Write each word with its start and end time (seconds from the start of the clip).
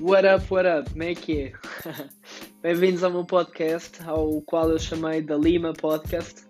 What 0.00 0.24
up, 0.24 0.46
what 0.48 0.64
up? 0.64 0.88
Como 0.90 1.02
é 1.02 1.12
que 1.12 1.40
é? 1.40 1.52
Bem-vindos 2.62 3.02
ao 3.02 3.10
meu 3.10 3.24
podcast, 3.24 4.00
ao 4.06 4.40
qual 4.42 4.70
eu 4.70 4.78
chamei 4.78 5.20
da 5.20 5.36
Lima 5.36 5.72
Podcast, 5.72 6.44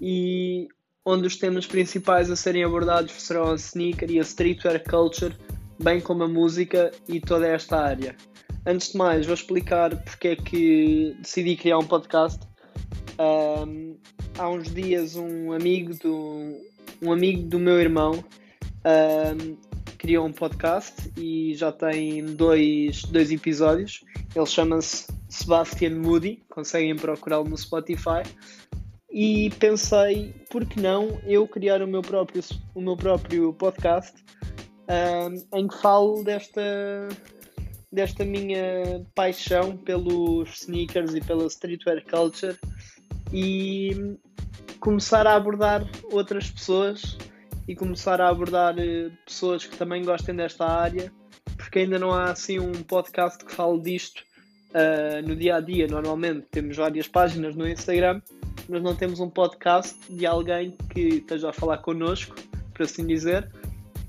e 0.00 0.68
onde 1.04 1.26
os 1.26 1.36
temas 1.36 1.66
principais 1.66 2.30
a 2.30 2.36
serem 2.36 2.62
abordados 2.62 3.12
serão 3.14 3.50
a 3.50 3.56
sneaker 3.56 4.08
e 4.12 4.20
a 4.20 4.22
streetwear 4.22 4.80
culture, 4.88 5.34
bem 5.82 6.00
como 6.00 6.22
a 6.22 6.28
música 6.28 6.92
e 7.08 7.20
toda 7.20 7.48
esta 7.48 7.80
área. 7.80 8.14
Antes 8.64 8.92
de 8.92 8.98
mais, 8.98 9.26
vou 9.26 9.34
explicar 9.34 10.00
porque 10.04 10.28
é 10.28 10.36
que 10.36 11.16
decidi 11.18 11.56
criar 11.56 11.78
um 11.78 11.86
podcast. 11.86 12.46
Um, 13.18 13.98
há 14.38 14.48
uns 14.48 14.72
dias, 14.72 15.16
um 15.16 15.52
amigo 15.52 15.94
do, 15.98 16.60
um 17.02 17.12
amigo 17.12 17.42
do 17.42 17.58
meu 17.58 17.80
irmão 17.80 18.24
um, 18.84 19.73
criou 20.04 20.26
um 20.26 20.32
podcast 20.32 21.10
e 21.16 21.54
já 21.54 21.72
tem 21.72 22.26
dois, 22.26 23.04
dois 23.04 23.32
episódios. 23.32 24.04
Ele 24.36 24.44
chama-se 24.44 25.06
Sebastian 25.30 25.98
Moody, 25.98 26.44
conseguem 26.50 26.94
procurá-lo 26.94 27.48
no 27.48 27.56
Spotify. 27.56 28.22
E 29.10 29.48
pensei, 29.58 30.34
por 30.50 30.66
que 30.66 30.78
não 30.78 31.18
eu 31.24 31.48
criar 31.48 31.80
o 31.80 31.86
meu 31.86 32.02
próprio, 32.02 32.42
o 32.74 32.82
meu 32.82 32.98
próprio 32.98 33.54
podcast 33.54 34.12
um, 34.90 35.58
em 35.58 35.68
que 35.68 35.78
falo 35.80 36.22
desta, 36.22 37.08
desta 37.90 38.26
minha 38.26 39.06
paixão 39.14 39.74
pelos 39.74 40.64
sneakers 40.64 41.14
e 41.14 41.22
pela 41.22 41.46
streetwear 41.46 42.04
culture 42.04 42.58
e 43.32 44.18
começar 44.80 45.26
a 45.26 45.34
abordar 45.34 45.82
outras 46.12 46.50
pessoas 46.50 47.16
e 47.66 47.74
começar 47.74 48.20
a 48.20 48.28
abordar 48.28 48.78
eh, 48.78 49.10
pessoas 49.24 49.64
que 49.64 49.76
também 49.76 50.04
gostem 50.04 50.34
desta 50.34 50.66
área, 50.66 51.12
porque 51.56 51.80
ainda 51.80 51.98
não 51.98 52.12
há 52.12 52.30
assim 52.30 52.58
um 52.58 52.72
podcast 52.72 53.44
que 53.44 53.52
fale 53.52 53.80
disto 53.80 54.22
uh, 54.70 55.26
no 55.26 55.34
dia 55.34 55.56
a 55.56 55.60
dia. 55.60 55.86
Normalmente 55.86 56.46
temos 56.50 56.76
várias 56.76 57.08
páginas 57.08 57.54
no 57.54 57.66
Instagram, 57.68 58.20
mas 58.68 58.82
não 58.82 58.94
temos 58.94 59.20
um 59.20 59.30
podcast 59.30 59.98
de 60.12 60.26
alguém 60.26 60.76
que 60.90 61.00
esteja 61.00 61.50
a 61.50 61.52
falar 61.52 61.78
connosco, 61.78 62.34
por 62.74 62.82
assim 62.82 63.06
dizer, 63.06 63.48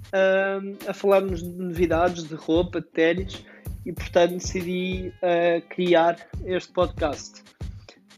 uh, 0.07 0.89
a 0.89 0.93
falarmos 0.93 1.41
de 1.41 1.49
novidades, 1.49 2.23
de 2.23 2.35
roupa, 2.35 2.81
de 2.81 2.87
ténis, 2.87 3.45
e 3.85 3.93
portanto 3.93 4.31
decidi 4.31 5.13
uh, 5.21 5.61
criar 5.69 6.17
este 6.45 6.73
podcast. 6.73 7.43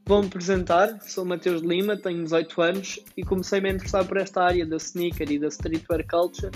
Vou-me 0.07 0.27
apresentar, 0.27 1.01
sou 1.01 1.25
Mateus 1.25 1.61
Lima, 1.61 1.97
tenho 1.97 2.23
18 2.23 2.61
anos 2.61 2.99
e 3.17 3.23
comecei-me 3.23 3.67
a 3.67 3.73
interessar 3.73 4.05
por 4.05 4.15
esta 4.15 4.41
área 4.41 4.65
da 4.65 4.77
sneaker 4.77 5.29
e 5.29 5.37
da 5.37 5.49
streetwear 5.49 6.07
culture 6.07 6.49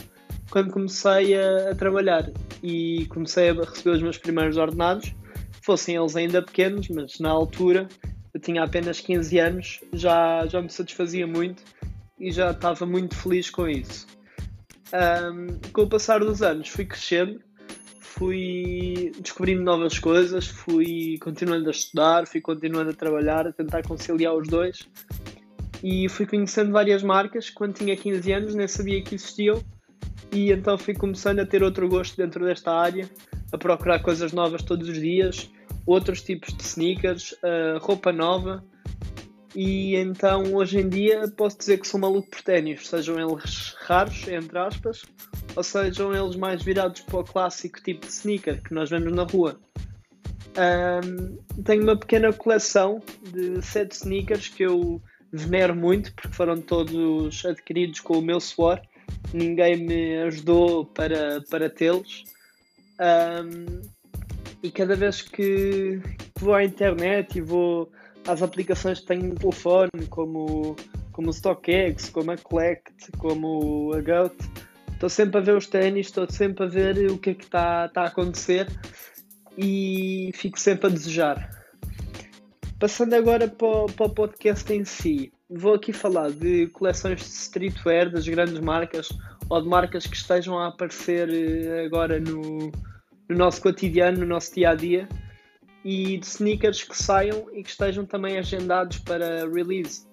quando 0.50 0.72
comecei 0.72 1.36
a, 1.36 1.72
a, 1.72 1.76
trabalhar 1.76 2.32
e 2.64 3.06
comecei 3.08 3.50
a 3.50 3.54
receber 3.54 3.90
os 3.90 4.02
meus 4.02 4.18
primeiros 4.18 4.56
ordenados, 4.56 5.14
fossem 5.62 5.98
eles 5.98 6.16
ainda 6.16 6.42
pequenos, 6.42 6.88
mas 6.88 7.20
na 7.20 7.30
altura 7.30 7.90
eu 8.34 8.40
tinha 8.40 8.64
apenas 8.64 9.02
15 9.02 9.40
anos, 9.40 9.82
já, 9.92 10.48
já 10.48 10.62
me 10.62 10.70
satisfazia 10.70 11.28
muito 11.28 11.62
e 12.18 12.32
já 12.32 12.52
estava 12.52 12.86
muito 12.86 13.18
feliz 13.18 13.50
com 13.50 13.68
isso. 13.68 14.08
Um, 14.94 15.60
com 15.74 15.82
o 15.82 15.90
passar 15.90 16.22
dos 16.22 16.42
anos 16.42 16.70
fui 16.70 16.86
crescendo 16.86 17.42
fui 18.18 19.12
descobrindo 19.20 19.64
novas 19.64 19.98
coisas, 19.98 20.48
fui 20.48 21.18
continuando 21.20 21.68
a 21.70 21.72
estudar, 21.72 22.28
fui 22.28 22.42
continuando 22.42 22.90
a 22.90 22.94
trabalhar, 22.94 23.48
a 23.48 23.54
tentar 23.54 23.84
conciliar 23.84 24.36
os 24.36 24.48
dois 24.48 24.88
e 25.84 26.08
fui 26.10 26.26
conhecendo 26.26 26.72
várias 26.72 27.02
marcas. 27.02 27.50
Quando 27.50 27.76
tinha 27.76 27.96
15 27.96 28.32
anos, 28.32 28.56
nem 28.56 28.68
sabia 28.68 29.02
que 29.02 29.16
existiam, 29.16 29.64
e 30.32 30.52
então 30.52 30.78
fui 30.78 30.94
começando 30.94 31.40
a 31.40 31.46
ter 31.46 31.64
outro 31.64 31.88
gosto 31.88 32.18
dentro 32.18 32.46
desta 32.46 32.72
área, 32.72 33.10
a 33.52 33.58
procurar 33.58 34.00
coisas 34.00 34.32
novas 34.32 34.62
todos 34.62 34.88
os 34.88 35.00
dias, 35.00 35.50
outros 35.86 36.22
tipos 36.22 36.54
de 36.54 36.64
sneakers, 36.64 37.32
uh, 37.32 37.80
roupa 37.80 38.12
nova. 38.12 38.64
E 39.56 39.96
então 39.96 40.54
hoje 40.54 40.80
em 40.80 40.88
dia 40.88 41.28
posso 41.36 41.58
dizer 41.58 41.80
que 41.80 41.88
sou 41.88 42.00
maluco 42.00 42.30
por 42.30 42.42
ténis, 42.42 42.88
sejam 42.88 43.20
eles 43.20 43.76
raros, 43.86 44.28
entre 44.28 44.58
aspas, 44.58 45.04
ou 45.56 45.64
sejam 45.64 46.14
eles 46.14 46.36
mais 46.36 46.62
virados 46.62 47.02
para 47.02 47.20
o 47.20 47.24
clássico 47.24 47.82
tipo 47.82 48.06
de 48.06 48.12
sneaker 48.12 48.62
que 48.62 48.74
nós 48.74 48.90
vemos 48.90 49.14
na 49.14 49.24
rua. 49.24 49.60
Um, 50.52 51.38
tenho 51.64 51.84
uma 51.84 51.98
pequena 51.98 52.34
coleção 52.34 53.02
de 53.32 53.62
sete 53.62 53.94
sneakers 53.94 54.50
que 54.50 54.64
eu 54.64 55.02
venero 55.32 55.76
muito 55.76 56.14
porque 56.14 56.36
foram 56.36 56.60
todos 56.62 57.46
adquiridos 57.46 58.00
com 58.02 58.20
o 58.20 58.22
meu 58.22 58.40
suor. 58.40 58.82
Ninguém 59.34 59.78
me 59.78 60.18
ajudou 60.24 60.86
para, 60.86 61.42
para 61.50 61.70
tê-los. 61.70 62.24
Um, 63.00 63.82
e 64.62 64.70
cada 64.70 64.96
vez 64.96 65.22
que 65.22 66.00
vou 66.40 66.54
à 66.54 66.64
internet 66.64 67.38
e 67.38 67.42
vou 67.42 67.92
às 68.28 68.42
aplicações 68.42 69.00
que 69.00 69.08
tenho 69.08 69.30
no 69.30 69.36
telefone, 69.36 69.90
como, 70.10 70.76
como 71.12 71.30
o 71.30 71.34
StockX, 71.34 72.10
como 72.10 72.32
a 72.32 72.38
Collect, 72.38 73.12
como 73.18 73.94
a 73.94 74.02
Goat, 74.02 74.36
estou 75.02 75.10
sempre 75.10 75.40
a 75.40 75.42
ver 75.42 75.58
os 75.58 75.66
ténis, 75.66 76.08
estou 76.08 76.30
sempre 76.30 76.64
a 76.64 76.68
ver 76.68 77.10
o 77.10 77.18
que 77.18 77.32
é 77.32 77.34
que 77.34 77.46
está 77.46 77.90
tá 77.90 78.04
a 78.04 78.06
acontecer 78.06 78.68
e 79.58 80.30
fico 80.36 80.60
sempre 80.60 80.88
a 80.88 80.90
desejar. 80.92 81.50
Passando 82.80 83.16
agora 83.16 83.48
para 83.48 83.92
para 83.96 84.06
o 84.06 84.10
podcast 84.10 84.72
em 84.72 84.86
si, 84.86 85.34
vou 85.50 85.74
aqui 85.74 85.92
falar 85.92 86.30
de 86.30 86.68
coleções 86.68 87.20
de 87.20 87.26
streetwear 87.26 88.12
das 88.12 88.28
grandes 88.28 88.60
marcas 88.60 89.10
ou 89.50 89.60
de 89.60 89.68
marcas 89.68 90.06
que 90.06 90.16
estejam 90.16 90.60
a 90.60 90.68
aparecer 90.68 91.28
eh, 91.30 91.84
agora 91.84 92.20
no, 92.20 92.72
no 93.28 93.36
nosso 93.36 93.60
cotidiano, 93.60 94.20
no 94.20 94.28
nosso 94.28 94.54
dia 94.54 94.70
a 94.70 94.76
dia 94.76 95.10
e 95.84 96.18
de 96.18 96.28
sneakers 96.28 96.84
que 96.84 96.96
saiam 96.96 97.48
e 97.54 97.64
que 97.64 97.72
estejam 97.72 98.06
também 98.06 98.38
agendados 98.38 99.00
para 99.00 99.50
release. 99.50 100.11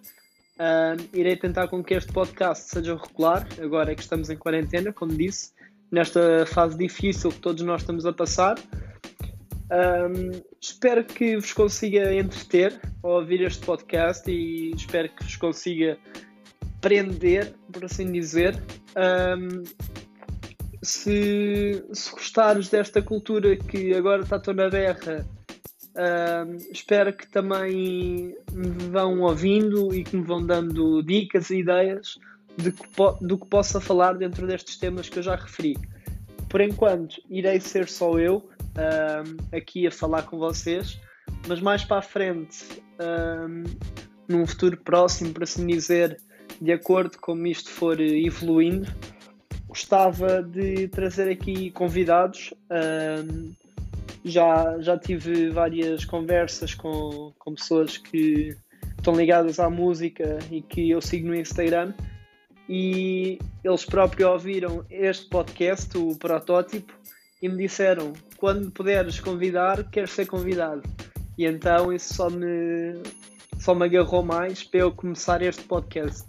Uh, 0.59 1.17
irei 1.17 1.37
tentar 1.37 1.69
com 1.69 1.85
que 1.85 1.95
este 1.95 2.13
podcast 2.13 2.69
seja 2.69 2.97
regular, 2.97 3.47
agora 3.63 3.95
que 3.95 4.03
estamos 4.03 4.29
em 4.29 4.37
quarentena, 4.37 4.93
como 4.93 5.13
disse, 5.13 5.53
nesta 5.89 6.45
fase 6.47 6.77
difícil 6.77 7.31
que 7.31 7.39
todos 7.39 7.63
nós 7.63 7.83
estamos 7.83 8.05
a 8.05 8.13
passar. 8.13 8.59
Um, 9.71 10.43
espero 10.61 11.05
que 11.05 11.37
vos 11.37 11.53
consiga 11.53 12.13
entreter 12.13 12.81
ao 13.05 13.21
ouvir 13.21 13.43
este 13.43 13.65
podcast 13.65 14.29
e 14.29 14.73
espero 14.75 15.11
que 15.11 15.23
vos 15.23 15.37
consiga 15.37 15.97
prender, 16.81 17.55
por 17.73 17.85
assim 17.85 18.11
dizer. 18.11 18.61
Um, 18.97 19.63
se, 20.83 21.85
se 21.93 22.11
gostares 22.11 22.69
desta 22.69 23.01
cultura 23.01 23.57
que 23.57 23.95
agora 23.95 24.23
está 24.23 24.41
toda 24.41 24.65
na 24.65 24.71
berra 24.71 25.25
Uh, 25.99 26.55
espero 26.71 27.13
que 27.13 27.27
também 27.27 28.37
me 28.53 28.89
vão 28.89 29.21
ouvindo 29.23 29.93
e 29.93 30.05
que 30.05 30.17
me 30.17 30.23
vão 30.23 30.47
dando 30.47 31.03
dicas 31.03 31.51
e 31.51 31.59
ideias 31.59 32.21
de 32.57 32.71
que 32.71 32.85
do 33.21 33.37
que 33.37 33.47
possa 33.47 33.81
falar 33.81 34.13
dentro 34.13 34.47
destes 34.47 34.77
temas 34.77 35.09
que 35.09 35.19
eu 35.19 35.25
já 35.25 35.35
referi. 35.35 35.77
Por 36.49 36.61
enquanto, 36.61 37.21
irei 37.29 37.59
ser 37.59 37.89
só 37.89 38.17
eu 38.17 38.37
uh, 38.37 39.57
aqui 39.57 39.89
a 39.89 39.91
falar 39.91 40.23
com 40.23 40.39
vocês, 40.39 41.01
mas 41.49 41.61
mais 41.61 41.85
para 41.85 41.99
a 41.99 42.03
frente, 42.03 42.65
uh, 43.01 43.89
num 44.29 44.47
futuro 44.47 44.77
próximo, 44.77 45.33
por 45.33 45.43
assim 45.43 45.67
dizer, 45.67 46.17
de 46.61 46.73
acordo 46.73 47.19
com 47.19 47.33
como 47.33 47.47
isto 47.49 47.71
for 47.71 48.01
evoluindo, 48.01 48.89
gostava 49.67 50.45
de 50.45 50.87
trazer 50.89 51.29
aqui 51.29 51.73
convidados 51.73 52.55
já, 54.25 54.81
já 54.81 54.99
tive 54.99 55.51
várias 55.51 56.05
conversas 56.05 56.75
com, 56.75 57.33
com 57.39 57.55
pessoas 57.55 57.97
que 57.97 58.57
estão 58.97 59.15
ligadas 59.15 59.59
à 59.59 59.71
música 59.71 60.39
e 60.51 60.61
que 60.61 60.91
eu 60.91 61.01
sigo 61.01 61.29
no 61.29 61.35
Instagram 61.35 61.93
e 62.69 63.39
eles 63.65 63.85
próprios 63.85 64.29
ouviram 64.29 64.85
este 64.91 65.27
podcast, 65.29 65.97
o 65.97 66.15
protótipo, 66.17 66.93
e 67.41 67.49
me 67.49 67.57
disseram: 67.57 68.13
quando 68.37 68.71
puderes 68.71 69.19
convidar, 69.19 69.89
quero 69.91 70.07
ser 70.07 70.27
convidado. 70.27 70.83
E 71.39 71.47
então 71.47 71.93
isso 71.93 72.15
só 72.15 72.29
me, 72.29 72.95
só 73.59 73.75
me 73.75 73.87
agarrou 73.87 74.23
mais 74.23 74.63
para 74.63 74.81
eu 74.81 74.93
começar 74.93 75.41
este 75.41 75.63
podcast. 75.63 76.27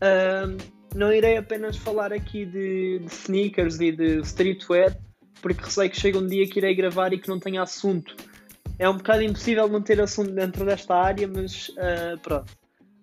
Um, 0.00 0.56
não 0.94 1.12
irei 1.12 1.36
apenas 1.36 1.76
falar 1.76 2.12
aqui 2.12 2.46
de, 2.46 3.00
de 3.00 3.06
sneakers 3.06 3.80
e 3.80 3.90
de 3.90 4.20
streetwear, 4.20 4.96
porque 5.40 5.64
receio 5.64 5.90
que 5.90 6.00
chegue 6.00 6.18
um 6.18 6.26
dia 6.26 6.48
que 6.48 6.58
irei 6.58 6.74
gravar 6.74 7.12
e 7.12 7.18
que 7.18 7.28
não 7.28 7.38
tenha 7.38 7.62
assunto. 7.62 8.14
É 8.78 8.88
um 8.88 8.96
bocado 8.96 9.22
impossível 9.22 9.68
não 9.68 9.82
ter 9.82 10.00
assunto 10.00 10.30
dentro 10.30 10.64
desta 10.64 10.94
área, 10.94 11.26
mas 11.26 11.68
uh, 11.70 12.18
pronto. 12.22 12.52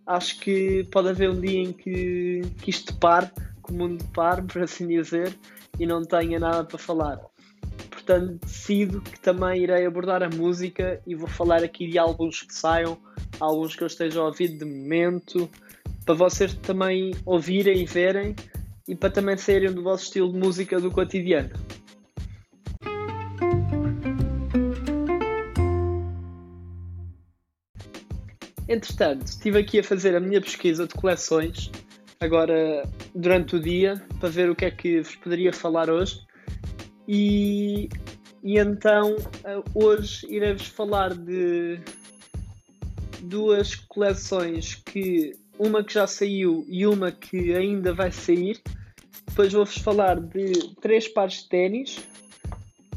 Acho 0.08 0.40
que 0.40 0.88
pode 0.92 1.10
haver 1.10 1.30
um 1.30 1.42
dia 1.42 1.62
em 1.62 1.74
que, 1.74 2.42
que 2.62 2.70
isto 2.70 2.96
pare, 2.98 3.28
que 3.66 3.72
o 3.72 3.74
mundo 3.74 4.06
pare, 4.14 4.44
por 4.48 4.64
assim 4.64 4.88
dizer, 4.88 5.38
e 5.80 5.86
não 5.86 6.04
tenha 6.04 6.40
nada 6.40 6.64
para 6.64 6.78
falar. 6.78 7.20
Portanto, 7.90 8.40
decido 8.46 9.02
que 9.02 9.20
também 9.20 9.64
irei 9.64 9.86
abordar 9.86 10.22
a 10.22 10.30
música 10.30 11.02
e 11.08 11.16
vou 11.16 11.28
falar 11.28 11.64
aqui 11.64 11.88
de 11.88 11.98
alguns 11.98 12.44
que 12.44 12.54
saiam, 12.54 12.98
alguns 13.40 13.76
que 13.76 13.82
eu 13.82 13.88
esteja 13.88 14.20
a 14.22 14.26
ouvir 14.26 14.50
de 14.50 14.64
momento, 14.64 15.50
para 16.06 16.14
vocês 16.14 16.54
também 16.54 17.16
ouvirem 17.26 17.82
e 17.82 17.86
verem 17.86 18.36
e 18.88 18.96
para 18.96 19.10
também 19.10 19.36
saírem 19.36 19.74
do 19.74 19.82
vosso 19.82 20.04
estilo 20.04 20.32
de 20.32 20.38
música 20.38 20.80
do 20.80 20.92
cotidiano. 20.92 21.50
Entretanto, 28.68 29.28
estive 29.28 29.60
aqui 29.60 29.80
a 29.80 29.84
fazer 29.84 30.16
a 30.16 30.20
minha 30.20 30.42
pesquisa 30.42 30.88
de 30.88 30.94
coleções 30.94 31.70
agora 32.20 32.84
durante 33.14 33.56
o 33.56 33.60
dia 33.60 34.02
para 34.20 34.30
ver 34.30 34.50
o 34.50 34.56
que 34.56 34.66
é 34.66 34.72
que 34.72 35.02
vos 35.02 35.16
poderia 35.16 35.54
falar 35.54 35.90
hoje. 35.90 36.22
E, 37.08 37.90
e 38.44 38.58
então 38.58 39.16
eh, 39.44 39.62
hoje 39.76 40.26
irei-vos 40.30 40.68
falar 40.68 41.14
de 41.14 41.80
duas 43.22 43.76
coleções 43.76 44.76
que 44.76 45.34
uma 45.60 45.84
que 45.84 45.94
já 45.94 46.08
saiu 46.08 46.66
e 46.68 46.86
uma 46.88 47.12
que 47.12 47.54
ainda 47.54 47.94
vai 47.94 48.12
sair. 48.12 48.60
Depois 49.28 49.54
vou-vos 49.54 49.78
falar 49.78 50.20
de 50.20 50.76
três 50.82 51.08
pares 51.08 51.44
de 51.44 51.50
ténis 51.50 52.08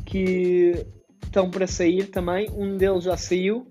que 0.07 0.87
estão 1.23 1.51
para 1.51 1.67
sair 1.67 2.07
também. 2.07 2.49
Um 2.51 2.77
deles 2.77 3.05
já 3.05 3.17
saiu. 3.17 3.67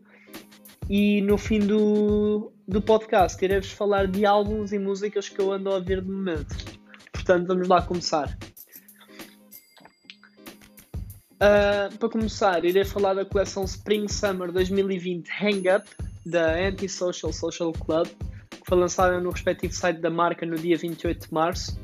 E 0.90 1.22
no 1.22 1.38
fim 1.38 1.60
do, 1.60 2.52
do 2.68 2.82
podcast 2.82 3.44
irei-vos 3.44 3.72
falar 3.72 4.08
de 4.08 4.26
álbuns 4.26 4.72
e 4.72 4.80
músicas 4.80 5.28
que 5.28 5.40
eu 5.40 5.52
ando 5.52 5.70
a 5.70 5.76
ouvir 5.76 6.02
de 6.02 6.10
momento. 6.10 6.56
Portanto, 7.12 7.48
vamos 7.48 7.68
lá 7.68 7.82
começar. 7.82 8.38
Uh, 11.36 11.96
para 11.98 12.10
começar, 12.10 12.66
irei 12.66 12.84
falar 12.84 13.14
da 13.14 13.26
coleção 13.26 13.64
Spring 13.66 14.08
Summer 14.08 14.52
2020 14.52 15.30
Hang 15.30 15.70
Up 15.70 15.88
da 16.26 16.56
Antisocial 16.56 17.32
Social 17.32 17.72
Club, 17.74 18.08
que 18.50 18.66
foi 18.66 18.78
lançada 18.78 19.20
no 19.20 19.30
respectivo 19.30 19.74
site 19.74 20.00
da 20.00 20.10
marca 20.10 20.46
no 20.46 20.56
dia 20.56 20.78
28 20.78 21.28
de 21.28 21.34
março 21.34 21.80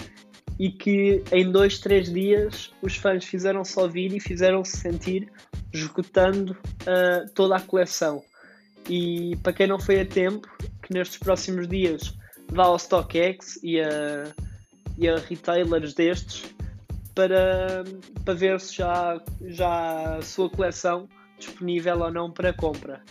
e 0.59 0.71
que 0.71 1.23
em 1.31 1.51
dois, 1.51 1.79
três 1.79 2.11
dias 2.11 2.71
os 2.81 2.95
fãs 2.95 3.25
fizeram-se 3.25 3.79
ouvir 3.79 4.15
e 4.15 4.19
fizeram-se 4.19 4.77
sentir 4.77 5.31
esgotando 5.73 6.53
uh, 6.53 7.29
toda 7.33 7.55
a 7.55 7.61
coleção. 7.61 8.23
E 8.89 9.35
para 9.37 9.53
quem 9.53 9.67
não 9.67 9.79
foi 9.79 10.01
a 10.01 10.05
tempo, 10.05 10.47
que 10.81 10.93
nestes 10.93 11.17
próximos 11.17 11.67
dias 11.67 12.13
vá 12.51 12.65
ao 12.65 12.77
StockX 12.77 13.59
e 13.63 13.79
a, 13.79 14.33
e 14.97 15.07
a 15.07 15.17
retailers 15.17 15.93
destes 15.93 16.43
para, 17.15 17.83
para 18.25 18.33
ver 18.33 18.59
se 18.59 18.75
já, 18.75 19.21
já 19.41 20.17
a 20.17 20.21
sua 20.21 20.49
coleção 20.49 21.07
disponível 21.37 21.99
ou 21.99 22.11
não 22.11 22.31
para 22.31 22.53
compra. 22.53 23.01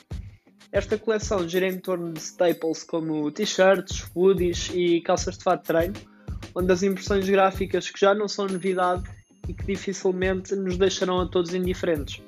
Esta 0.71 0.97
coleção 0.97 1.47
gira 1.47 1.69
em 1.69 1.79
torno 1.79 2.13
de 2.13 2.21
staples 2.21 2.83
como 2.83 3.31
t-shirts, 3.31 4.11
hoodies 4.15 4.71
e 4.73 5.01
calças 5.03 5.37
de 5.37 5.45
fato 5.45 5.61
de 5.61 5.67
treino, 5.67 5.95
onde 6.55 6.73
as 6.73 6.83
impressões 6.83 7.29
gráficas 7.29 7.91
que 7.91 8.01
já 8.01 8.15
não 8.15 8.27
são 8.27 8.47
novidade 8.47 9.03
e 9.49 9.53
que 9.53 9.67
dificilmente 9.67 10.55
nos 10.55 10.79
deixarão 10.79 11.21
a 11.21 11.29
todos 11.29 11.53
indiferentes. 11.53 12.23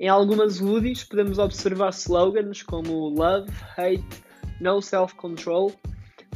Em 0.00 0.08
algumas 0.08 0.62
hoodies 0.62 1.04
podemos 1.04 1.38
observar 1.38 1.90
slogans 1.90 2.62
como 2.62 3.10
Love, 3.10 3.52
Hate, 3.76 4.02
No 4.58 4.80
Self-Control, 4.80 5.74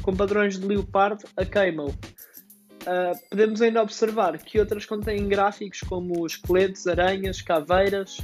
com 0.02 0.14
padrões 0.14 0.58
de 0.58 0.66
leopardo 0.66 1.24
a 1.34 1.46
camel. 1.46 1.86
Uh, 1.86 3.18
podemos 3.30 3.62
ainda 3.62 3.82
observar 3.82 4.36
que 4.36 4.60
outras 4.60 4.84
contêm 4.84 5.26
gráficos 5.26 5.80
como 5.80 6.26
esqueletos, 6.26 6.86
aranhas, 6.86 7.40
caveiras 7.40 8.18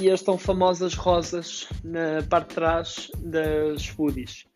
e 0.00 0.10
as 0.10 0.22
tão 0.22 0.38
famosas 0.38 0.94
rosas 0.94 1.68
na 1.84 2.22
parte 2.30 2.48
de 2.48 2.54
trás 2.54 3.10
das 3.18 3.92
hoodies. 3.98 4.46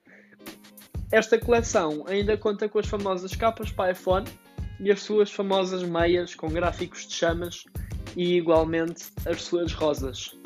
Esta 1.11 1.39
coleção 1.39 2.05
ainda 2.09 2.35
conta 2.39 2.67
com 2.67 2.79
as 2.79 2.87
famosas 2.87 3.37
capas 3.37 3.71
para 3.71 3.93
iPhone 3.93 4.27
e 4.81 4.91
as 4.91 5.03
suas 5.03 5.31
famosas 5.31 5.83
meias 5.83 6.35
com 6.35 6.49
gráficos 6.49 7.07
de 7.07 7.13
chamas 7.13 7.67
e 8.17 8.37
igualmente 8.37 9.05
as 9.27 9.43
suas 9.43 9.73
rosas. 9.73 10.37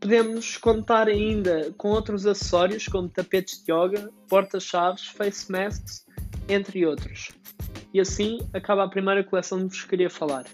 Podemos 0.00 0.58
contar 0.58 1.08
ainda 1.08 1.72
com 1.78 1.88
outros 1.88 2.26
acessórios 2.26 2.86
como 2.86 3.08
tapetes 3.08 3.64
de 3.64 3.72
yoga, 3.72 4.10
porta-chaves, 4.28 5.06
face 5.06 5.50
masks, 5.50 6.04
entre 6.48 6.84
outros. 6.84 7.30
E 7.92 8.00
assim 8.00 8.38
acaba 8.52 8.84
a 8.84 8.88
primeira 8.88 9.24
coleção 9.24 9.60
que 9.60 9.74
vos 9.74 9.84
queria 9.84 10.10
falar. 10.10 10.44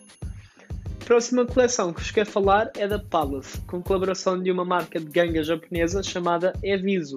A 1.01 1.05
próxima 1.05 1.45
coleção 1.45 1.93
que 1.93 2.01
vos 2.01 2.13
quero 2.13 2.31
falar 2.31 2.71
é 2.77 2.87
da 2.87 3.01
Palace, 3.01 3.61
com 3.63 3.83
colaboração 3.83 4.41
de 4.41 4.53
uma 4.53 4.65
marca 4.65 5.01
de 5.01 5.07
ganga 5.07 5.43
japonesa 5.43 6.01
chamada 6.01 6.53
Eviso, 6.63 7.17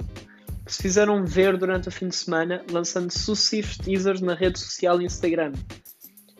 que 0.65 0.73
se 0.73 0.81
fizeram 0.81 1.23
ver 1.23 1.55
durante 1.57 1.89
o 1.89 1.91
fim 1.91 2.07
de 2.07 2.15
semana 2.15 2.63
lançando 2.71 3.11
sucessivos 3.11 3.77
teasers 3.77 4.21
na 4.21 4.33
rede 4.33 4.57
social 4.57 4.99
Instagram. 4.99 5.51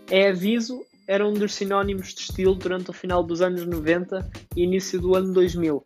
Eviso 0.09 0.83
era 1.07 1.27
um 1.27 1.33
dos 1.33 1.53
sinónimos 1.53 2.13
de 2.13 2.21
estilo 2.21 2.55
durante 2.55 2.89
o 2.89 2.93
final 2.93 3.23
dos 3.23 3.41
anos 3.41 3.65
90 3.65 4.29
e 4.55 4.63
início 4.63 4.99
do 4.99 5.15
ano 5.15 5.33
2000. 5.33 5.85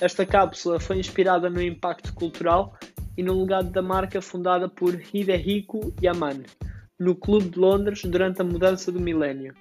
Esta 0.00 0.26
cápsula 0.26 0.78
foi 0.78 0.98
inspirada 0.98 1.48
no 1.48 1.62
impacto 1.62 2.12
cultural 2.14 2.76
e 3.16 3.22
no 3.22 3.40
legado 3.40 3.70
da 3.70 3.80
marca 3.80 4.20
fundada 4.20 4.68
por 4.68 5.00
Hidehiko 5.12 5.94
Yamane, 6.02 6.46
no 6.98 7.14
Clube 7.14 7.48
de 7.48 7.58
Londres 7.58 8.02
durante 8.04 8.42
a 8.42 8.44
mudança 8.44 8.90
do 8.90 9.00
milénio. 9.00 9.54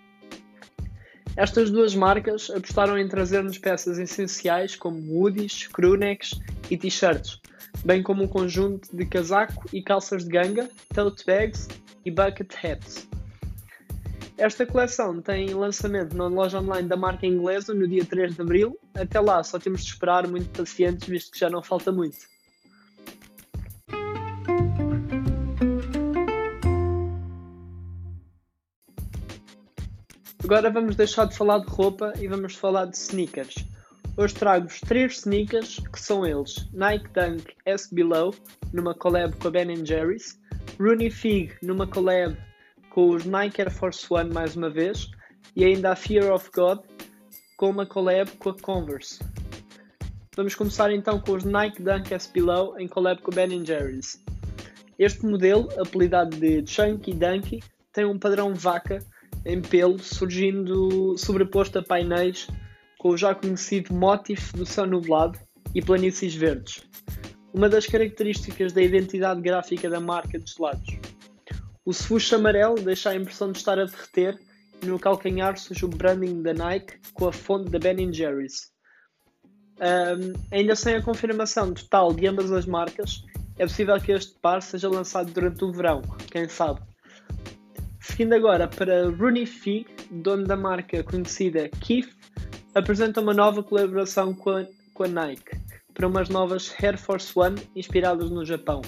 Estas 1.36 1.72
duas 1.72 1.96
marcas 1.96 2.50
apostaram 2.52 2.98
em 2.98 3.08
trazer-nos 3.08 3.58
peças 3.58 3.98
essenciais 3.98 4.76
como 4.76 5.00
hoodies, 5.18 5.68
crewnecks 5.68 6.40
e 6.70 6.78
t-shirts, 6.78 7.40
bem 7.84 8.04
como 8.04 8.24
um 8.24 8.28
conjunto 8.28 8.96
de 8.96 9.06
casaco 9.06 9.66
e 9.74 9.82
calças 9.82 10.26
de 10.26 10.30
ganga, 10.30 10.70
tote 10.94 11.26
bags 11.26 11.68
e 12.06 12.12
bucket 12.12 12.54
hats. 12.64 13.08
Esta 14.38 14.66
coleção 14.66 15.22
tem 15.22 15.54
lançamento 15.54 16.18
na 16.18 16.28
loja 16.28 16.60
online 16.60 16.88
da 16.88 16.98
marca 16.98 17.26
inglesa 17.26 17.74
no 17.74 17.88
dia 17.88 18.04
3 18.04 18.36
de 18.36 18.42
abril. 18.42 18.78
Até 18.96 19.20
lá 19.20 19.44
só 19.44 19.60
temos 19.60 19.84
de 19.84 19.92
esperar 19.92 20.28
muito 20.28 20.50
pacientes, 20.50 21.08
visto 21.08 21.32
que 21.32 21.40
já 21.40 21.50
não 21.50 21.62
falta 21.62 21.92
muito. 21.92 22.18
Agora 30.44 30.70
vamos 30.70 30.96
deixar 30.96 31.26
de 31.26 31.38
falar 31.38 31.60
de 31.60 31.70
roupa 31.70 32.12
e 32.20 32.28
vamos 32.28 32.56
falar 32.56 32.86
de 32.86 32.98
sneakers. 32.98 33.56
Hoje 34.18 34.34
trago-vos 34.34 34.80
três 34.82 35.20
sneakers 35.20 35.80
que 35.92 36.00
são 36.00 36.26
eles: 36.26 36.70
Nike 36.74 37.08
Dunk 37.14 37.56
S 37.66 37.94
Below, 37.94 38.36
numa 38.74 38.94
collab 38.94 39.36
com 39.38 39.48
a 39.48 39.52
Ben 39.52 39.86
Jerry's, 39.86 40.40
Rooney 40.80 41.10
Fig, 41.10 41.54
numa 41.62 41.88
collab 41.88 42.36
com 42.94 43.10
os 43.10 43.26
Nike 43.26 43.60
Air 43.60 43.72
Force 43.72 44.06
One 44.08 44.32
mais 44.32 44.56
uma 44.56 44.70
vez 44.70 45.10
e 45.56 45.66
ainda 45.66 45.92
a 45.92 45.96
Fear 45.96 46.32
of 46.32 46.50
God 46.54 46.80
com 47.58 47.72
uma 47.72 47.88
collab 47.88 48.30
com 48.38 48.50
a 48.50 48.60
Converse. 48.60 49.20
Vamos 50.36 50.54
começar 50.54 50.92
então 50.92 51.20
com 51.20 51.32
os 51.32 51.44
Nike 51.44 51.82
Dunk 51.82 52.14
S 52.14 52.32
Below 52.32 52.80
em 52.80 52.88
collab 52.88 53.20
com 53.22 53.32
Ben 53.32 53.66
Jerry's. 53.66 54.24
Este 55.00 55.26
modelo, 55.26 55.68
apelidado 55.82 56.38
de 56.38 56.64
Chunky 56.68 57.14
Dunky, 57.14 57.64
tem 57.92 58.06
um 58.06 58.20
padrão 58.20 58.54
vaca 58.54 59.00
em 59.44 59.60
pelo 59.60 59.98
surgindo 59.98 61.18
sobreposto 61.18 61.80
a 61.80 61.84
painéis 61.84 62.48
com 63.00 63.10
o 63.10 63.18
já 63.18 63.34
conhecido 63.34 63.92
motif 63.94 64.54
do 64.54 64.68
céu 64.68 64.86
nublado 64.86 65.40
e 65.74 65.82
planícies 65.82 66.36
verdes, 66.36 66.84
uma 67.54 67.68
das 67.68 67.88
características 67.88 68.72
da 68.72 68.84
identidade 68.84 69.42
gráfica 69.42 69.90
da 69.90 70.00
marca 70.00 70.38
dos 70.38 70.58
lados. 70.60 71.03
O 71.86 71.92
swoosh 71.92 72.34
amarelo 72.34 72.76
deixa 72.76 73.10
a 73.10 73.16
impressão 73.16 73.52
de 73.52 73.58
estar 73.58 73.78
a 73.78 73.84
derreter 73.84 74.40
e 74.82 74.86
no 74.86 74.98
calcanhar 74.98 75.58
surge 75.58 75.84
o 75.84 75.90
branding 75.90 76.42
da 76.42 76.54
Nike 76.54 76.98
com 77.14 77.28
a 77.28 77.34
fonte 77.34 77.70
da 77.70 77.78
Ben 77.78 78.14
Jerry's. 78.14 78.72
Um, 79.82 80.34
ainda 80.50 80.76
sem 80.76 80.96
a 80.96 81.02
confirmação 81.02 81.74
total 81.74 82.14
de 82.14 82.26
ambas 82.26 82.54
as 82.54 82.66
marcas, 82.66 83.22
é 83.58 83.66
possível 83.66 84.00
que 84.00 84.14
este 84.14 84.40
par 84.40 84.62
seja 84.62 84.88
lançado 84.88 85.32
durante 85.34 85.66
o 85.66 85.74
verão, 85.74 86.02
quem 86.32 86.48
sabe. 86.48 86.80
Seguindo 88.00 88.34
agora 88.34 88.68
para 88.68 89.10
Rooney 89.10 89.46
Fig, 89.46 89.86
dono 90.10 90.46
da 90.46 90.56
marca 90.56 91.04
conhecida 91.04 91.68
Keith, 91.82 92.10
apresenta 92.74 93.20
uma 93.20 93.34
nova 93.34 93.62
colaboração 93.62 94.34
com 94.34 94.52
a, 94.52 94.66
com 94.94 95.04
a 95.04 95.08
Nike 95.08 95.58
para 95.94 96.08
umas 96.08 96.30
novas 96.30 96.74
Air 96.82 96.98
Force 96.98 97.38
One 97.38 97.62
inspiradas 97.76 98.30
no 98.30 98.46
Japão. 98.46 98.82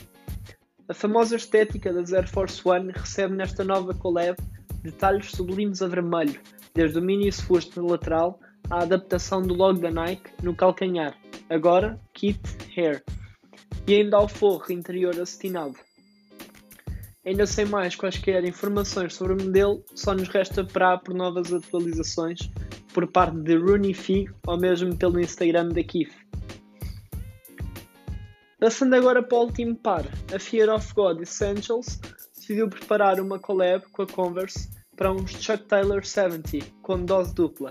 A 0.87 0.93
famosa 0.93 1.35
estética 1.35 1.91
das 1.91 2.13
Air 2.13 2.27
Force 2.27 2.61
One 2.63 2.91
recebe 2.91 3.35
nesta 3.35 3.63
nova 3.63 3.91
collab 3.95 4.37
detalhes 4.83 5.31
sublimes 5.31 5.81
a 5.81 5.87
vermelho, 5.87 6.39
desde 6.75 6.99
o 6.99 7.01
mini 7.01 7.27
esforço 7.27 7.83
lateral 7.83 8.39
à 8.69 8.83
adaptação 8.83 9.41
do 9.41 9.55
logo 9.55 9.79
da 9.79 9.89
Nike 9.89 10.29
no 10.43 10.55
calcanhar, 10.55 11.17
agora 11.49 11.99
Kit 12.13 12.39
Hair, 12.77 13.03
e 13.87 13.95
ainda 13.95 14.17
ao 14.17 14.27
forro 14.27 14.71
interior 14.71 15.19
acetinado. 15.19 15.75
Ainda 17.25 17.47
sem 17.47 17.65
mais 17.65 17.95
quaisquer 17.95 18.45
informações 18.45 19.15
sobre 19.15 19.33
o 19.33 19.43
modelo, 19.43 19.83
só 19.95 20.13
nos 20.13 20.27
resta 20.27 20.61
esperar 20.61 20.99
por 20.99 21.15
novas 21.15 21.51
atualizações 21.51 22.37
por 22.93 23.07
parte 23.07 23.37
de 23.37 23.57
Rooney 23.57 23.95
Fig 23.95 24.31
ou 24.45 24.59
mesmo 24.59 24.95
pelo 24.95 25.19
Instagram 25.19 25.69
da 25.69 25.83
Kif. 25.83 26.13
Passando 28.65 28.95
agora 28.95 29.21
para 29.21 29.37
o 29.37 29.41
último 29.41 29.75
par, 29.75 30.03
a 30.33 30.39
Fear 30.39 30.73
of 30.73 30.91
God 30.95 31.21
Essentials 31.21 31.99
decidiu 32.35 32.67
preparar 32.67 33.19
uma 33.19 33.37
collab 33.37 33.85
com 33.91 34.01
a 34.01 34.07
Converse 34.07 34.71
para 34.97 35.11
uns 35.11 35.33
Chuck 35.33 35.65
Taylor 35.65 36.03
70 36.03 36.65
com 36.81 37.05
dose 37.05 37.31
dupla. 37.35 37.69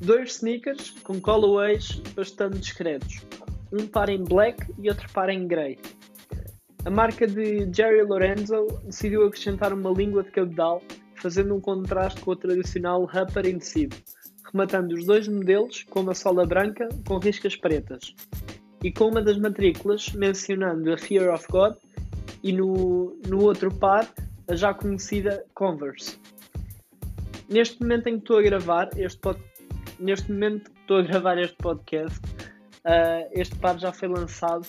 Dois 0.00 0.36
sneakers 0.36 0.90
com 1.02 1.20
colorways 1.20 2.00
bastante 2.14 2.60
discretos. 2.60 3.26
um 3.72 3.88
par 3.88 4.08
em 4.08 4.22
black 4.22 4.72
e 4.78 4.88
outro 4.88 5.12
par 5.12 5.30
em 5.30 5.48
grey. 5.48 5.80
A 6.84 6.90
marca 6.90 7.26
de 7.26 7.68
Jerry 7.74 8.04
Lorenzo 8.04 8.68
decidiu 8.84 9.26
acrescentar 9.26 9.72
uma 9.72 9.90
língua 9.90 10.22
de 10.22 10.30
cabedal, 10.30 10.80
fazendo 11.16 11.56
um 11.56 11.60
contraste 11.60 12.20
com 12.20 12.30
o 12.30 12.36
tradicional 12.36 13.02
Upper 13.02 13.46
Indecido, 13.48 13.96
rematando 14.52 14.94
os 14.94 15.04
dois 15.04 15.26
modelos 15.26 15.82
com 15.90 16.02
uma 16.02 16.14
sola 16.14 16.46
branca 16.46 16.88
com 17.04 17.18
riscas 17.18 17.56
pretas, 17.56 18.14
e 18.82 18.90
com 18.90 19.08
uma 19.08 19.22
das 19.22 19.38
matrículas 19.38 20.10
mencionando 20.12 20.92
a 20.92 20.96
Fear 20.96 21.32
of 21.34 21.46
God 21.50 21.74
e 22.42 22.52
no, 22.52 23.16
no 23.28 23.42
outro 23.42 23.72
par 23.74 24.08
a 24.48 24.54
já 24.54 24.74
conhecida 24.74 25.44
Converse. 25.54 26.18
Neste 27.48 27.80
momento 27.80 28.08
em 28.08 28.14
que 28.14 28.20
estou 28.20 28.38
a 28.38 28.42
gravar 28.42 28.90
este 28.96 29.18
pod... 29.20 29.38
neste 29.98 30.30
momento 30.32 30.70
que 30.70 30.80
estou 30.80 30.98
a 30.98 31.02
gravar 31.02 31.38
este 31.38 31.56
podcast, 31.56 32.18
uh, 32.84 33.28
este 33.32 33.54
par 33.56 33.78
já 33.78 33.92
foi 33.92 34.08
lançado 34.08 34.66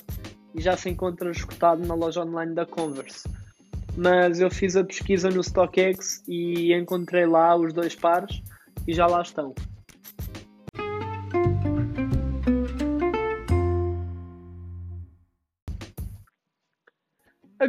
e 0.53 0.61
já 0.61 0.75
se 0.75 0.89
encontra 0.89 1.31
escutado 1.31 1.85
na 1.85 1.93
loja 1.93 2.21
online 2.21 2.53
da 2.53 2.65
Converse. 2.65 3.27
Mas 3.95 4.39
eu 4.39 4.49
fiz 4.49 4.75
a 4.75 4.83
pesquisa 4.83 5.29
no 5.29 5.43
StockX 5.43 6.23
e 6.27 6.73
encontrei 6.73 7.25
lá 7.25 7.55
os 7.55 7.73
dois 7.73 7.95
pares 7.95 8.41
e 8.87 8.93
já 8.93 9.05
lá 9.05 9.21
estão. 9.21 9.53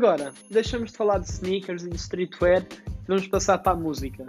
Agora, 0.02 0.32
deixamos 0.50 0.90
de 0.90 0.97
falar 0.97 1.18
de 1.18 1.30
sneakers 1.30 1.85
e 1.85 1.88
de 1.88 1.97
streetwear 1.97 2.66
vamos 3.06 3.28
passar 3.28 3.59
para 3.59 3.71
a 3.71 3.76
música. 3.76 4.26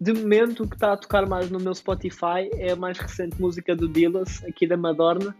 De 0.00 0.12
momento, 0.12 0.62
o 0.62 0.68
que 0.68 0.76
está 0.76 0.92
a 0.92 0.96
tocar 0.96 1.26
mais 1.26 1.50
no 1.50 1.58
meu 1.58 1.74
Spotify 1.74 2.48
é 2.52 2.70
a 2.70 2.76
mais 2.76 2.96
recente 2.96 3.42
música 3.42 3.74
do 3.74 3.88
Dillas, 3.88 4.44
aqui 4.44 4.68
da 4.68 4.76
Madonna, 4.76 5.34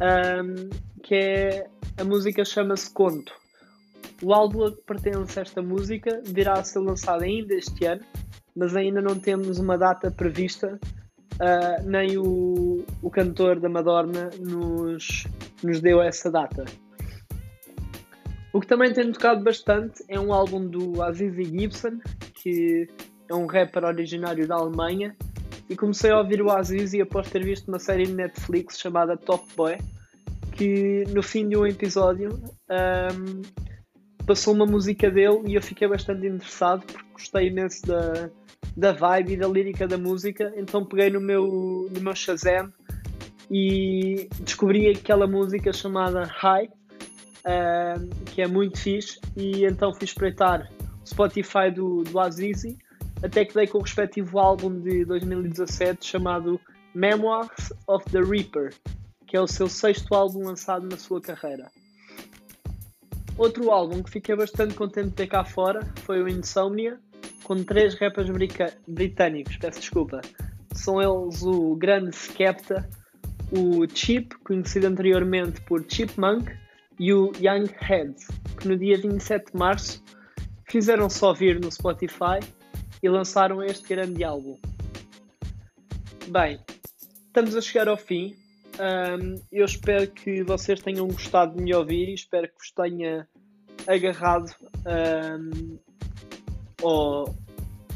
um, 0.00 0.70
que 1.02 1.16
é 1.16 1.66
a 1.98 2.04
música 2.04 2.44
chama-se 2.44 2.94
Conto. 2.94 3.34
O 4.22 4.32
álbum 4.32 4.66
a 4.66 4.70
que 4.70 4.82
pertence 4.82 5.36
a 5.40 5.42
esta 5.42 5.60
música 5.60 6.22
virá 6.24 6.52
a 6.52 6.62
ser 6.62 6.78
lançado 6.78 7.24
ainda 7.24 7.52
este 7.54 7.84
ano, 7.86 8.02
mas 8.54 8.76
ainda 8.76 9.02
não 9.02 9.18
temos 9.18 9.58
uma 9.58 9.76
data 9.76 10.12
prevista, 10.12 10.78
uh, 11.40 11.82
nem 11.84 12.16
o, 12.16 12.84
o 13.02 13.10
cantor 13.10 13.58
da 13.58 13.68
Madonna 13.68 14.30
nos, 14.38 15.26
nos 15.60 15.80
deu 15.80 16.00
essa 16.00 16.30
data. 16.30 16.64
O 18.52 18.60
que 18.60 18.66
também 18.66 18.92
tem 18.92 19.10
tocado 19.12 19.42
bastante 19.42 20.02
é 20.08 20.18
um 20.18 20.32
álbum 20.32 20.66
do 20.66 21.02
Azizi 21.02 21.44
Gibson, 21.44 22.00
que 22.34 22.88
é 23.28 23.34
um 23.34 23.46
rapper 23.46 23.84
originário 23.84 24.46
da 24.46 24.56
Alemanha, 24.56 25.16
e 25.68 25.76
comecei 25.76 26.10
a 26.10 26.18
ouvir 26.18 26.42
o 26.42 26.50
Azizi 26.50 27.00
após 27.00 27.30
ter 27.30 27.44
visto 27.44 27.68
uma 27.68 27.78
série 27.78 28.06
de 28.06 28.12
Netflix 28.12 28.78
chamada 28.78 29.16
Top 29.16 29.44
Boy, 29.56 29.78
que 30.56 31.04
no 31.10 31.22
fim 31.22 31.48
de 31.48 31.56
um 31.56 31.64
episódio 31.64 32.42
um, 32.68 33.42
passou 34.26 34.52
uma 34.52 34.66
música 34.66 35.08
dele 35.08 35.42
e 35.46 35.54
eu 35.54 35.62
fiquei 35.62 35.86
bastante 35.86 36.26
interessado 36.26 36.84
porque 36.84 37.12
gostei 37.12 37.46
imenso 37.46 37.86
da, 37.86 38.30
da 38.76 38.92
vibe 38.92 39.34
e 39.34 39.36
da 39.36 39.46
lírica 39.46 39.86
da 39.86 39.96
música, 39.96 40.52
então 40.56 40.84
peguei 40.84 41.08
no 41.08 41.20
meu, 41.20 41.88
no 41.88 42.00
meu 42.00 42.16
Shazam 42.16 42.72
e 43.48 44.28
descobri 44.40 44.88
aquela 44.88 45.28
música 45.28 45.72
chamada 45.72 46.24
High 46.24 46.68
uh, 47.40 48.24
que 48.26 48.42
é 48.42 48.46
muito 48.46 48.78
fixe, 48.78 49.20
e 49.36 49.64
então 49.64 49.92
fui 49.92 50.04
espreitar 50.04 50.70
o 51.02 51.06
Spotify 51.06 51.70
do, 51.74 52.02
do 52.04 52.18
Azizi, 52.18 52.78
até 53.22 53.44
que 53.44 53.54
dei 53.54 53.66
com 53.66 53.78
o 53.78 53.82
respectivo 53.82 54.38
álbum 54.38 54.80
de 54.80 55.04
2017 55.04 56.06
chamado 56.06 56.60
Memoirs 56.94 57.72
of 57.86 58.04
the 58.10 58.20
Reaper, 58.20 58.72
que 59.26 59.36
é 59.36 59.40
o 59.40 59.46
seu 59.46 59.68
sexto 59.68 60.14
álbum 60.14 60.46
lançado 60.46 60.86
na 60.88 60.96
sua 60.96 61.20
carreira. 61.20 61.70
Outro 63.36 63.70
álbum 63.70 64.02
que 64.02 64.10
fiquei 64.10 64.36
bastante 64.36 64.74
contente 64.74 65.10
de 65.10 65.14
ter 65.14 65.26
cá 65.26 65.44
fora 65.44 65.80
foi 66.04 66.22
o 66.22 66.28
Insomnia, 66.28 66.98
com 67.44 67.62
três 67.62 67.94
rappers 67.94 68.28
britânicos, 68.86 69.56
peço 69.56 69.80
desculpa. 69.80 70.20
São 70.72 71.00
eles 71.00 71.42
o 71.42 71.74
grande 71.74 72.14
Skepta, 72.14 72.88
o 73.50 73.86
Chip, 73.92 74.36
conhecido 74.44 74.86
anteriormente 74.86 75.60
por 75.62 75.84
Chipmunk, 75.88 76.52
e 77.00 77.14
o 77.14 77.32
Young 77.40 77.64
Heads, 77.80 78.28
que 78.58 78.68
no 78.68 78.76
dia 78.76 78.98
27 78.98 79.52
de 79.52 79.58
março 79.58 80.04
fizeram 80.68 81.08
só 81.08 81.32
vir 81.32 81.58
no 81.58 81.72
Spotify 81.72 82.38
e 83.02 83.08
lançaram 83.08 83.62
este 83.62 83.88
grande 83.88 84.22
álbum. 84.22 84.58
Bem, 86.28 86.60
estamos 87.26 87.56
a 87.56 87.60
chegar 87.62 87.88
ao 87.88 87.96
fim. 87.96 88.36
Um, 88.78 89.40
eu 89.50 89.64
espero 89.64 90.10
que 90.10 90.42
vocês 90.42 90.80
tenham 90.80 91.08
gostado 91.08 91.56
de 91.56 91.62
me 91.62 91.74
ouvir 91.74 92.10
e 92.10 92.14
espero 92.14 92.46
que 92.48 92.58
vos 92.58 92.70
tenha 92.70 93.26
agarrado 93.86 94.54
um, 94.86 95.78
ou 96.82 97.34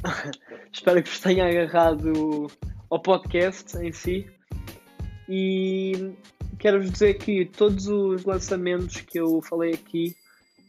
espero 0.73 1.03
que 1.03 1.11
vos 1.11 1.21
tenha 1.21 1.47
agarrado 1.47 2.47
ao 2.89 3.03
podcast 3.03 3.77
em 3.77 3.93
si. 3.93 4.27
E 5.29 6.15
quero-vos 6.65 6.91
dizer 6.91 7.19
que 7.19 7.45
todos 7.45 7.89
os 7.89 8.25
lançamentos 8.25 9.03
que 9.03 9.21
eu 9.21 9.43
falei 9.43 9.75
aqui, 9.75 10.17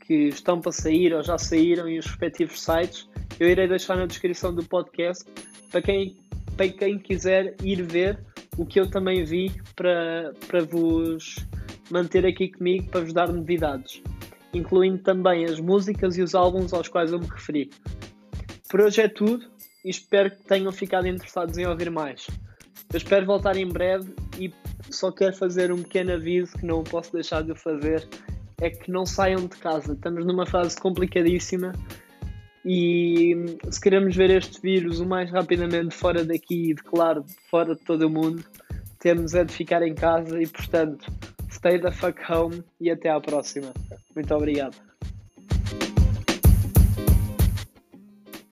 que 0.06 0.28
estão 0.28 0.60
para 0.60 0.74
sair 0.74 1.14
ou 1.14 1.24
já 1.24 1.38
saíram 1.38 1.88
em 1.88 1.98
os 1.98 2.06
respectivos 2.06 2.62
sites, 2.62 3.08
eu 3.40 3.48
irei 3.48 3.66
deixar 3.66 3.96
na 3.96 4.06
descrição 4.06 4.54
do 4.54 4.62
podcast 4.62 5.24
para 5.72 5.82
quem, 5.82 6.18
para 6.58 6.68
quem 6.68 7.00
quiser 7.00 7.56
ir 7.64 7.82
ver 7.82 8.20
o 8.58 8.66
que 8.66 8.78
eu 8.78 8.92
também 8.92 9.24
vi 9.24 9.54
para, 9.74 10.34
para 10.50 10.66
vos 10.66 11.38
manter 11.90 12.26
aqui 12.26 12.50
comigo, 12.50 12.90
para 12.92 13.00
vos 13.00 13.14
dar 13.14 13.32
novidades, 13.32 14.04
incluindo 14.54 14.98
também 14.98 15.46
as 15.46 15.62
músicas 15.62 16.18
e 16.18 16.22
os 16.22 16.36
álbuns 16.36 16.74
aos 16.74 16.90
quais 16.90 17.14
eu 17.14 17.20
me 17.22 17.28
referi. 17.28 17.70
Por 18.70 18.82
hoje 18.82 19.00
é 19.00 19.08
tudo 19.08 19.46
e 19.86 19.92
espero 19.92 20.30
que 20.30 20.44
tenham 20.44 20.74
ficado 20.74 21.08
interessados 21.08 21.58
em 21.58 21.66
ouvir 21.66 21.90
mais. 21.90 22.28
Eu 22.96 22.98
espero 22.98 23.26
voltar 23.26 23.58
em 23.58 23.68
breve 23.68 24.16
e 24.40 24.54
só 24.90 25.12
quero 25.12 25.36
fazer 25.36 25.70
um 25.70 25.84
pequeno 25.84 26.14
aviso 26.14 26.58
que 26.58 26.66
não 26.66 26.82
posso 26.82 27.12
deixar 27.12 27.44
de 27.44 27.54
fazer. 27.54 28.08
É 28.62 28.70
que 28.70 28.90
não 28.90 29.06
saiam 29.06 29.48
de 29.48 29.58
casa. 29.58 29.92
Estamos 29.92 30.26
numa 30.26 30.46
fase 30.46 30.78
complicadíssima 30.78 31.74
e 32.64 33.58
se 33.70 33.82
queremos 33.82 34.16
ver 34.16 34.30
este 34.30 34.62
vírus 34.62 35.02
o 35.02 35.06
mais 35.06 35.30
rapidamente 35.30 35.94
fora 35.94 36.24
daqui 36.24 36.72
e, 36.72 36.76
claro, 36.76 37.26
fora 37.52 37.76
de 37.76 37.82
todo 37.82 38.04
o 38.04 38.10
mundo, 38.10 38.42
temos 38.98 39.34
é 39.34 39.44
de 39.44 39.52
ficar 39.52 39.84
em 39.84 39.94
casa 39.94 40.42
e, 40.42 40.48
portanto, 40.48 41.12
stay 41.52 41.78
the 41.78 41.92
fuck 41.92 42.18
home 42.32 42.64
e 42.80 42.90
até 42.90 43.10
à 43.10 43.20
próxima. 43.20 43.74
Muito 44.16 44.34
obrigado. 44.34 44.78